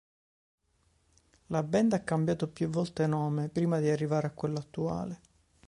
[1.49, 5.21] La band ha cambiato più volte nome prima di arrivare a quello attuale.